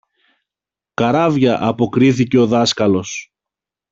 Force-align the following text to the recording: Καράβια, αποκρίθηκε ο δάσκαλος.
Καράβια, 0.93 1.57
αποκρίθηκε 1.65 2.37
ο 2.37 2.47
δάσκαλος. 2.47 3.33